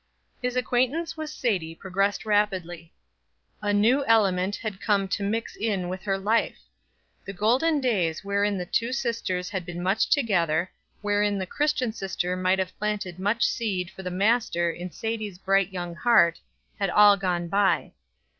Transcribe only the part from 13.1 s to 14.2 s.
much seed for the